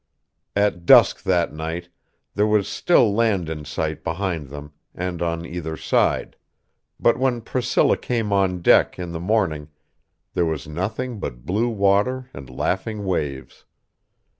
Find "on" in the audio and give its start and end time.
5.21-5.45, 8.33-8.63